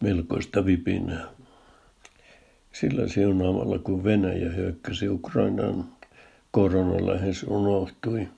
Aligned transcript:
melkoista 0.00 0.66
vipinää. 0.66 1.26
Sillä 2.72 3.08
siunaamalla, 3.08 3.78
kun 3.78 4.04
Venäjä 4.04 4.50
hyökkäsi 4.50 5.08
Ukrainaan, 5.08 5.84
korona 6.50 7.06
lähes 7.06 7.42
unohtui. 7.42 8.28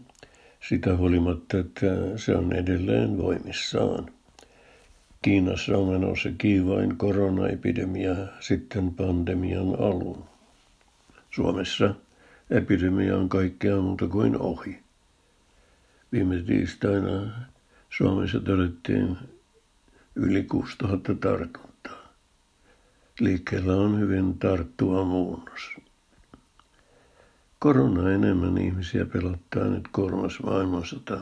Sitä 0.68 0.96
huolimatta, 0.96 1.58
että 1.58 1.86
se 2.16 2.36
on 2.36 2.52
edelleen 2.52 3.18
voimissaan. 3.18 4.10
Kiinassa 5.22 5.78
on 5.78 5.88
menossa 5.88 6.28
kiivain 6.38 6.96
koronaepidemia 6.96 8.16
sitten 8.40 8.94
pandemian 8.94 9.80
alun. 9.80 10.24
Suomessa 11.30 11.94
epidemia 12.50 13.16
on 13.16 13.28
kaikkea 13.28 13.76
muuta 13.76 14.08
kuin 14.08 14.38
ohi. 14.38 14.78
Viime 16.12 16.42
tiistaina 16.42 17.30
Suomessa 17.90 18.40
todettiin 18.40 19.16
yli 20.18 20.42
6000 20.42 21.14
tartuntaa. 21.14 22.12
Liikkeellä 23.20 23.76
on 23.76 24.00
hyvin 24.00 24.38
tarttuva 24.38 25.04
muunnos. 25.04 25.70
Korona 27.58 28.10
enemmän 28.10 28.58
ihmisiä 28.58 29.06
pelottaa 29.06 29.64
nyt 29.64 29.88
kolmas 29.92 30.42
maailmansota. 30.42 31.20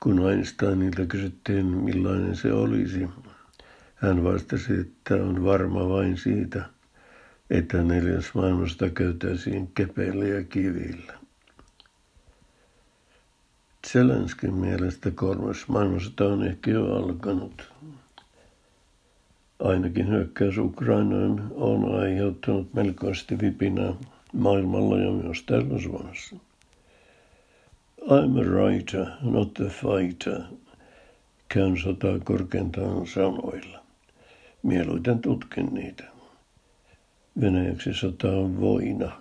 Kun 0.00 0.30
Einsteinilta 0.30 1.06
kysyttiin, 1.06 1.66
millainen 1.66 2.36
se 2.36 2.52
olisi, 2.52 3.08
hän 3.94 4.24
vastasi, 4.24 4.72
että 4.80 5.14
on 5.14 5.44
varma 5.44 5.88
vain 5.88 6.16
siitä, 6.16 6.64
että 7.50 7.82
neljäs 7.82 8.34
maailmasta 8.34 8.90
käytäisiin 8.90 9.70
kepeillä 9.74 10.24
ja 10.24 10.44
kivillä. 10.44 11.23
Zelenskin 13.92 14.54
mielestä 14.54 15.10
kolmas 15.10 15.68
maailmansota 15.68 16.24
on 16.24 16.46
ehkä 16.46 16.70
jo 16.70 16.96
alkanut. 16.96 17.72
Ainakin 19.58 20.08
hyökkäys 20.08 20.58
Ukrainaan 20.58 21.52
on 21.54 22.00
aiheuttanut 22.00 22.74
melkoisesti 22.74 23.38
vipinää 23.38 23.92
maailmalla 24.32 24.98
ja 24.98 25.10
myös 25.10 25.42
täällä 25.42 25.80
Suomessa. 25.80 26.36
I'm 28.02 28.38
a 28.40 28.44
writer, 28.50 29.06
not 29.22 29.60
a 29.60 29.68
fighter, 29.68 30.40
käyn 31.48 31.78
sotaa 31.78 32.18
korkeintaan 32.18 33.06
sanoilla. 33.06 33.84
Mieluiten 34.62 35.18
tutkin 35.18 35.74
niitä. 35.74 36.04
Venäjäksi 37.40 37.94
sota 37.94 38.30
on 38.30 38.60
voina. 38.60 39.12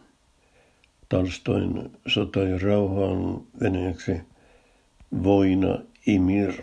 Talstoin 1.09 1.91
sota 2.07 2.39
ja 2.39 2.59
rauha 2.59 3.05
on 3.05 3.47
venäjäksi 3.61 4.21
voina 5.23 5.79
imir. 6.07 6.53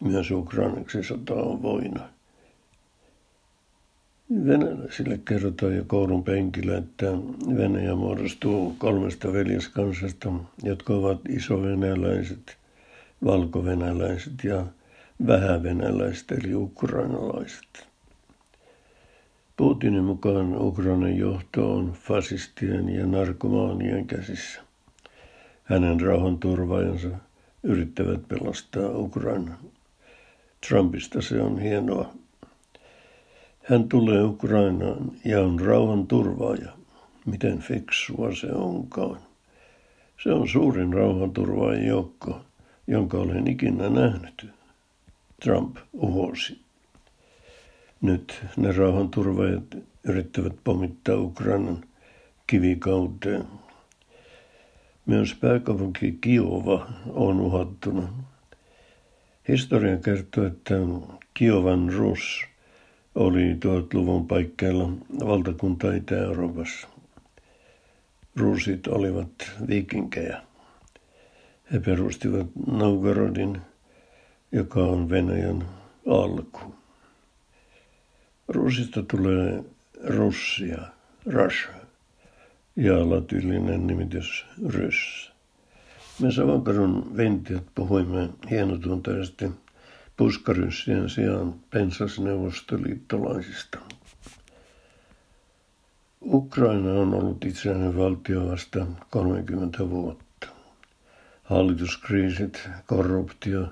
Myös 0.00 0.30
ukrainaksi 0.30 1.02
sota 1.02 1.34
on 1.34 1.62
voina. 1.62 2.08
Venäläisille 4.46 5.20
kerrotaan 5.28 5.76
jo 5.76 5.84
koulun 5.86 6.24
penkillä, 6.24 6.76
että 6.76 7.06
Venäjä 7.56 7.94
muodostuu 7.94 8.74
kolmesta 8.78 9.32
veljeskansasta, 9.32 10.32
jotka 10.62 10.94
ovat 10.94 11.20
isovenäläiset, 11.28 12.56
valkovenäläiset 13.24 14.44
ja 14.44 14.66
vähävenäläiset 15.26 16.32
eli 16.32 16.54
ukrainalaiset. 16.54 17.88
Putinin 19.56 20.04
mukaan 20.04 20.62
Ukrainan 20.62 21.16
johto 21.16 21.74
on 21.74 21.92
fasistien 21.92 22.88
ja 22.88 23.06
narkomaanien 23.06 24.06
käsissä. 24.06 24.60
Hänen 25.64 26.00
rauhanturvaajansa 26.00 27.08
yrittävät 27.62 28.28
pelastaa 28.28 28.88
Ukrainan. 28.98 29.58
Trumpista 30.68 31.22
se 31.22 31.40
on 31.40 31.58
hienoa. 31.58 32.12
Hän 33.62 33.88
tulee 33.88 34.24
Ukrainaan 34.24 35.12
ja 35.24 35.40
on 35.40 35.60
rauhan 35.60 36.06
turvaaja. 36.06 36.72
Miten 37.26 37.58
fiksua 37.58 38.34
se 38.34 38.52
onkaan. 38.52 39.20
Se 40.22 40.32
on 40.32 40.48
suurin 40.48 40.92
rauhanturvaajan 40.92 41.86
joukko, 41.86 42.40
jonka 42.86 43.18
olen 43.18 43.46
ikinä 43.46 43.90
nähnyt. 43.90 44.46
Trump 45.42 45.76
uhosi. 45.92 46.60
Nyt 48.00 48.44
ne 48.56 48.72
rauhanturvaajat 48.72 49.76
yrittävät 50.04 50.52
pommittaa 50.64 51.16
Ukrainan 51.16 51.84
kivikauteen. 52.46 53.44
Myös 55.06 55.34
pääkaupunki 55.34 56.18
Kiova 56.20 56.86
on 57.10 57.40
uhattuna. 57.40 58.08
Historia 59.48 59.96
kertoo, 59.96 60.46
että 60.46 60.74
Kiovan 61.34 61.92
Rus 61.92 62.44
oli 63.14 63.56
tuot 63.60 63.94
luvun 63.94 64.26
paikkeilla 64.28 64.88
valtakunta 65.26 65.92
Itä-Euroopassa. 65.92 66.88
Ruusit 68.36 68.86
olivat 68.86 69.50
viikinkejä. 69.68 70.42
He 71.72 71.80
perustivat 71.80 72.46
Novgorodin, 72.66 73.60
joka 74.52 74.80
on 74.80 75.10
Venäjän 75.10 75.68
alku. 76.06 76.74
Ruusista 78.48 79.02
tulee 79.02 79.64
Russia, 80.04 80.78
Russia 81.26 81.81
ja 82.76 83.10
latyylinen 83.10 83.86
nimitys 83.86 84.46
Ryss. 84.68 85.32
Me 86.20 86.32
Savankarun 86.32 87.16
ventijät 87.16 87.64
puhuimme 87.74 88.28
hienotunteisesti 88.50 89.50
puskaryssien 90.16 91.10
sijaan 91.10 91.54
pensasneuvostoliittolaisista. 91.70 93.78
Ukraina 96.24 96.92
on 96.92 97.14
ollut 97.14 97.44
itsenäinen 97.44 97.96
valtio 97.96 98.48
vasta 98.48 98.86
30 99.10 99.90
vuotta. 99.90 100.48
Hallituskriisit, 101.42 102.68
korruptio 102.86 103.66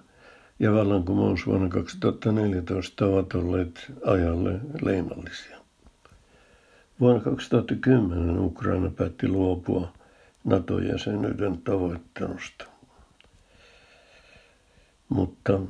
ja 0.58 0.72
vallankumous 0.72 1.46
vuonna 1.46 1.68
2014 1.68 3.06
ovat 3.06 3.34
olleet 3.34 3.92
ajalle 4.06 4.60
leimallisia. 4.82 5.59
Vuonna 7.00 7.20
2010 7.22 8.38
Ukraina 8.38 8.90
päätti 8.90 9.28
luopua 9.28 9.92
NATO-jäsenyyden 10.44 11.58
tavoittelusta 11.62 12.64
mutta 15.10 15.60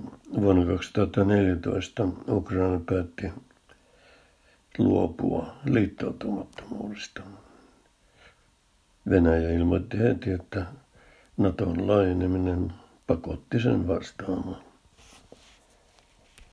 vuonna 0.41 0.67
2014 0.67 2.09
Ukraina 2.29 2.81
päätti 2.87 3.33
luopua 4.79 5.55
liittoutumattomuudesta. 5.65 7.23
Venäjä 9.11 9.51
ilmoitti 9.51 9.99
heti, 9.99 10.31
että 10.31 10.67
Naton 11.37 11.87
laajeneminen 11.89 12.73
pakotti 13.07 13.61
sen 13.61 13.89
vastaamaan. 13.89 14.70